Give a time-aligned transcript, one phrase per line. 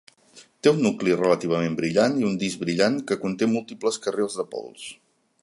[0.61, 4.91] Té un nucli relativament brillant i un disc brillant que conté múltiples carrils de pols.